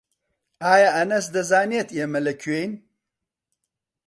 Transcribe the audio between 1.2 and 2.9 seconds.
دەزانێت ئێمە لەکوێین؟